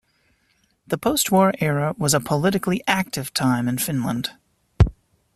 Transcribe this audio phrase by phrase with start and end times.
[0.87, 4.31] The post-war era was a politically active time in Finland.